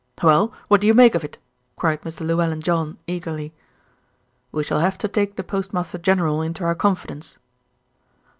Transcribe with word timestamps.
"Well! 0.23 0.51
what 0.67 0.81
do 0.81 0.87
you 0.87 0.95
make 0.95 1.13
of 1.13 1.23
it?" 1.23 1.37
cried 1.75 2.01
Mr. 2.01 2.25
Llewellyn 2.25 2.61
John 2.61 2.97
eagerly. 3.05 3.53
"We 4.51 4.63
shall 4.63 4.79
have 4.79 4.97
to 4.97 5.07
take 5.07 5.35
the 5.35 5.43
Postmaster 5.43 5.99
general 5.99 6.41
into 6.41 6.63
our 6.63 6.73
confidence." 6.73 7.37